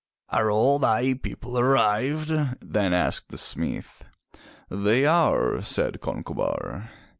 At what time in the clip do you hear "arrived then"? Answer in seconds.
1.59-2.91